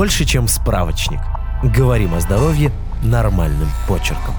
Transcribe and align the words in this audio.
больше, 0.00 0.24
чем 0.24 0.48
справочник. 0.48 1.20
Говорим 1.62 2.14
о 2.14 2.20
здоровье 2.20 2.72
нормальным 3.02 3.68
почерком. 3.86 4.34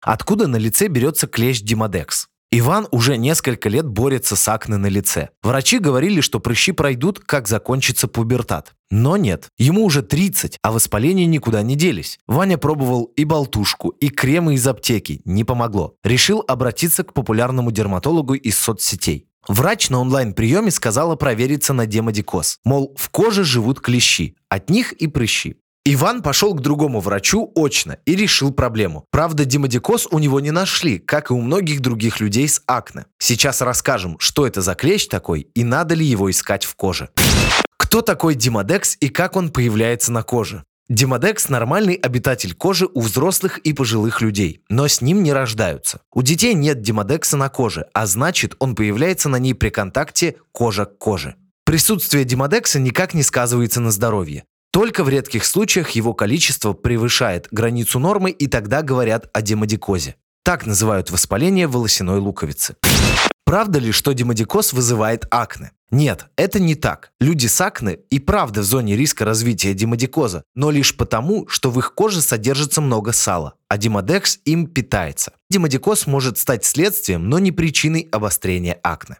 Откуда 0.00 0.46
на 0.46 0.56
лице 0.56 0.88
берется 0.88 1.26
клещ 1.26 1.60
Димодекс? 1.60 2.28
Иван 2.50 2.88
уже 2.90 3.18
несколько 3.18 3.68
лет 3.68 3.86
борется 3.86 4.36
с 4.36 4.48
акне 4.48 4.78
на 4.78 4.86
лице. 4.86 5.28
Врачи 5.42 5.78
говорили, 5.78 6.22
что 6.22 6.40
прыщи 6.40 6.72
пройдут, 6.72 7.18
как 7.18 7.46
закончится 7.46 8.08
пубертат. 8.08 8.72
Но 8.90 9.18
нет, 9.18 9.50
ему 9.58 9.84
уже 9.84 10.00
30, 10.00 10.56
а 10.62 10.72
воспаления 10.72 11.26
никуда 11.26 11.60
не 11.60 11.76
делись. 11.76 12.18
Ваня 12.26 12.56
пробовал 12.56 13.12
и 13.16 13.24
болтушку, 13.24 13.90
и 13.90 14.08
кремы 14.08 14.54
из 14.54 14.66
аптеки, 14.66 15.20
не 15.26 15.44
помогло. 15.44 15.92
Решил 16.02 16.42
обратиться 16.48 17.04
к 17.04 17.12
популярному 17.12 17.70
дерматологу 17.70 18.32
из 18.32 18.58
соцсетей. 18.58 19.27
Врач 19.46 19.90
на 19.90 20.00
онлайн-приеме 20.00 20.70
сказала 20.70 21.16
провериться 21.16 21.72
на 21.72 21.86
демодикоз. 21.86 22.58
Мол, 22.64 22.94
в 22.98 23.08
коже 23.10 23.44
живут 23.44 23.80
клещи, 23.80 24.36
от 24.48 24.70
них 24.70 24.92
и 24.92 25.06
прыщи. 25.06 25.56
Иван 25.90 26.22
пошел 26.22 26.52
к 26.52 26.60
другому 26.60 27.00
врачу 27.00 27.50
очно 27.54 27.96
и 28.04 28.14
решил 28.14 28.52
проблему. 28.52 29.06
Правда, 29.10 29.46
демодикоз 29.46 30.06
у 30.10 30.18
него 30.18 30.38
не 30.38 30.50
нашли, 30.50 30.98
как 30.98 31.30
и 31.30 31.32
у 31.32 31.40
многих 31.40 31.80
других 31.80 32.20
людей 32.20 32.46
с 32.46 32.62
акне. 32.66 33.06
Сейчас 33.18 33.62
расскажем, 33.62 34.18
что 34.18 34.46
это 34.46 34.60
за 34.60 34.74
клещ 34.74 35.06
такой 35.06 35.48
и 35.54 35.64
надо 35.64 35.94
ли 35.94 36.04
его 36.04 36.30
искать 36.30 36.66
в 36.66 36.74
коже. 36.74 37.08
Кто 37.78 38.02
такой 38.02 38.34
демодекс 38.34 38.98
и 39.00 39.08
как 39.08 39.34
он 39.34 39.50
появляется 39.50 40.12
на 40.12 40.22
коже? 40.22 40.62
Демодекс– 40.90 41.48
нормальный 41.50 41.96
обитатель 41.96 42.54
кожи 42.54 42.88
у 42.94 43.02
взрослых 43.02 43.58
и 43.58 43.74
пожилых 43.74 44.22
людей, 44.22 44.62
но 44.70 44.88
с 44.88 45.02
ним 45.02 45.22
не 45.22 45.34
рождаются. 45.34 46.00
У 46.14 46.22
детей 46.22 46.54
нет 46.54 46.80
демодекса 46.80 47.36
на 47.36 47.50
коже, 47.50 47.88
а 47.92 48.06
значит, 48.06 48.54
он 48.58 48.74
появляется 48.74 49.28
на 49.28 49.36
ней 49.36 49.52
при 49.52 49.68
контакте 49.68 50.36
кожа 50.50 50.86
к 50.86 50.96
коже. 50.96 51.34
Присутствие 51.66 52.24
демодекса 52.24 52.78
никак 52.78 53.12
не 53.12 53.22
сказывается 53.22 53.82
на 53.82 53.90
здоровье. 53.90 54.44
Только 54.70 55.04
в 55.04 55.10
редких 55.10 55.44
случаях 55.44 55.90
его 55.90 56.14
количество 56.14 56.72
превышает 56.72 57.48
границу 57.50 57.98
нормы 57.98 58.30
и 58.30 58.46
тогда 58.46 58.80
говорят 58.80 59.28
о 59.34 59.42
демодикозе. 59.42 60.16
Так 60.42 60.64
называют 60.64 61.10
воспаление 61.10 61.66
волосяной 61.66 62.18
луковицы. 62.18 62.76
Правда 63.48 63.78
ли, 63.78 63.92
что 63.92 64.12
демодикоз 64.12 64.74
вызывает 64.74 65.26
акне? 65.30 65.72
Нет, 65.90 66.26
это 66.36 66.60
не 66.60 66.74
так. 66.74 67.12
Люди 67.18 67.46
с 67.46 67.58
акне 67.62 67.98
и 68.10 68.18
правда 68.18 68.60
в 68.60 68.64
зоне 68.64 68.94
риска 68.94 69.24
развития 69.24 69.72
демодикоза, 69.72 70.44
но 70.54 70.70
лишь 70.70 70.94
потому, 70.94 71.48
что 71.48 71.70
в 71.70 71.78
их 71.78 71.94
коже 71.94 72.20
содержится 72.20 72.82
много 72.82 73.12
сала, 73.12 73.54
а 73.68 73.78
демодекс 73.78 74.38
им 74.44 74.66
питается. 74.66 75.32
Демодикоз 75.48 76.06
может 76.06 76.36
стать 76.36 76.66
следствием, 76.66 77.30
но 77.30 77.38
не 77.38 77.50
причиной 77.50 78.06
обострения 78.12 78.78
акне. 78.82 79.16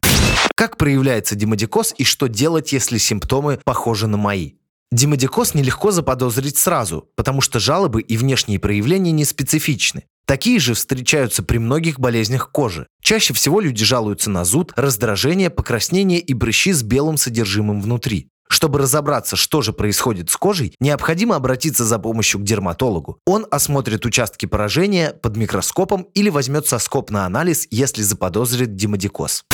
Как 0.54 0.76
проявляется 0.76 1.34
демодикоз 1.34 1.94
и 1.96 2.04
что 2.04 2.26
делать, 2.26 2.70
если 2.74 2.98
симптомы 2.98 3.58
похожи 3.64 4.06
на 4.08 4.18
мои? 4.18 4.56
Демодикоз 4.92 5.54
нелегко 5.54 5.90
заподозрить 5.90 6.58
сразу, 6.58 7.08
потому 7.14 7.40
что 7.40 7.60
жалобы 7.60 8.02
и 8.02 8.18
внешние 8.18 8.58
проявления 8.58 9.12
не 9.12 9.24
специфичны. 9.24 10.04
Такие 10.28 10.60
же 10.60 10.74
встречаются 10.74 11.42
при 11.42 11.56
многих 11.56 11.98
болезнях 11.98 12.52
кожи. 12.52 12.86
Чаще 13.02 13.32
всего 13.32 13.60
люди 13.60 13.82
жалуются 13.82 14.28
на 14.28 14.44
зуд, 14.44 14.74
раздражение, 14.76 15.48
покраснение 15.48 16.20
и 16.20 16.34
прыщи 16.34 16.74
с 16.74 16.82
белым 16.82 17.16
содержимым 17.16 17.80
внутри. 17.80 18.28
Чтобы 18.46 18.78
разобраться, 18.78 19.36
что 19.36 19.62
же 19.62 19.72
происходит 19.72 20.28
с 20.28 20.36
кожей, 20.36 20.74
необходимо 20.80 21.36
обратиться 21.36 21.86
за 21.86 21.98
помощью 21.98 22.40
к 22.40 22.44
дерматологу. 22.44 23.20
Он 23.26 23.46
осмотрит 23.50 24.04
участки 24.04 24.44
поражения 24.44 25.14
под 25.14 25.38
микроскопом 25.38 26.02
или 26.12 26.28
возьмет 26.28 26.66
соскоп 26.66 27.10
на 27.10 27.24
анализ, 27.24 27.66
если 27.70 28.02
заподозрит 28.02 28.76
демодикоз. 28.76 29.44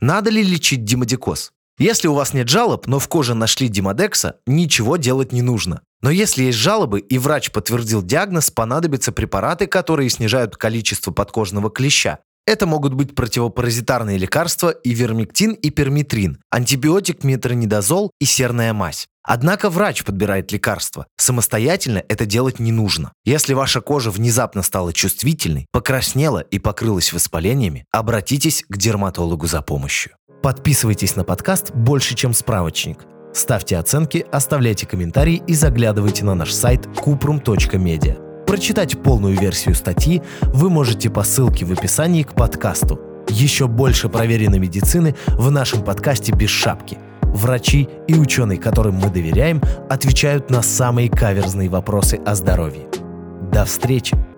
Надо 0.00 0.30
ли 0.30 0.44
лечить 0.44 0.84
демодикоз? 0.84 1.50
Если 1.78 2.06
у 2.06 2.14
вас 2.14 2.32
нет 2.32 2.48
жалоб, 2.48 2.86
но 2.86 3.00
в 3.00 3.08
коже 3.08 3.34
нашли 3.34 3.66
демодекса, 3.66 4.36
ничего 4.46 4.96
делать 4.98 5.32
не 5.32 5.42
нужно. 5.42 5.82
Но 6.02 6.10
если 6.10 6.42
есть 6.44 6.58
жалобы 6.58 7.00
и 7.00 7.16
врач 7.18 7.52
подтвердил 7.52 8.02
диагноз, 8.02 8.50
понадобятся 8.50 9.12
препараты, 9.12 9.66
которые 9.66 10.10
снижают 10.10 10.56
количество 10.56 11.12
подкожного 11.12 11.70
клеща. 11.70 12.18
Это 12.44 12.66
могут 12.66 12.94
быть 12.94 13.14
противопаразитарные 13.14 14.18
лекарства 14.18 14.70
и 14.70 14.90
вермиктин 14.90 15.52
и 15.52 15.70
перметрин, 15.70 16.42
антибиотик 16.50 17.22
метронидозол 17.22 18.10
и 18.18 18.24
серная 18.24 18.72
мазь. 18.72 19.06
Однако 19.22 19.70
врач 19.70 20.02
подбирает 20.02 20.50
лекарства. 20.50 21.06
Самостоятельно 21.16 22.02
это 22.08 22.26
делать 22.26 22.58
не 22.58 22.72
нужно. 22.72 23.12
Если 23.24 23.54
ваша 23.54 23.80
кожа 23.80 24.10
внезапно 24.10 24.62
стала 24.62 24.92
чувствительной, 24.92 25.66
покраснела 25.70 26.40
и 26.40 26.58
покрылась 26.58 27.12
воспалениями, 27.12 27.84
обратитесь 27.92 28.64
к 28.68 28.76
дерматологу 28.76 29.46
за 29.46 29.62
помощью. 29.62 30.16
Подписывайтесь 30.42 31.14
на 31.14 31.22
подкаст 31.22 31.70
«Больше, 31.72 32.16
чем 32.16 32.34
справочник». 32.34 33.06
Ставьте 33.32 33.78
оценки, 33.78 34.26
оставляйте 34.30 34.86
комментарии 34.86 35.42
и 35.46 35.54
заглядывайте 35.54 36.24
на 36.24 36.34
наш 36.34 36.52
сайт 36.52 36.86
kuprum.media. 36.86 38.44
Прочитать 38.44 39.02
полную 39.02 39.38
версию 39.38 39.74
статьи 39.74 40.22
вы 40.42 40.68
можете 40.68 41.08
по 41.08 41.22
ссылке 41.22 41.64
в 41.64 41.72
описании 41.72 42.22
к 42.22 42.34
подкасту. 42.34 43.00
Еще 43.28 43.66
больше 43.66 44.08
проверенной 44.08 44.58
медицины 44.58 45.14
в 45.28 45.50
нашем 45.50 45.82
подкасте 45.82 46.32
«Без 46.32 46.50
шапки». 46.50 46.98
Врачи 47.22 47.88
и 48.06 48.14
ученые, 48.14 48.58
которым 48.58 48.96
мы 48.96 49.08
доверяем, 49.08 49.62
отвечают 49.88 50.50
на 50.50 50.60
самые 50.60 51.08
каверзные 51.08 51.70
вопросы 51.70 52.20
о 52.26 52.34
здоровье. 52.34 52.86
До 53.50 53.64
встречи! 53.64 54.31